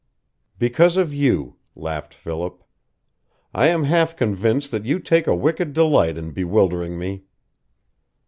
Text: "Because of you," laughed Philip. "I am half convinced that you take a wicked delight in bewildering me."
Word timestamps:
"Because 0.57 0.97
of 0.97 1.13
you," 1.13 1.57
laughed 1.75 2.11
Philip. 2.11 2.63
"I 3.53 3.67
am 3.67 3.83
half 3.83 4.15
convinced 4.15 4.71
that 4.71 4.83
you 4.87 4.97
take 4.97 5.27
a 5.27 5.35
wicked 5.35 5.73
delight 5.73 6.17
in 6.17 6.31
bewildering 6.31 6.97
me." 6.97 7.25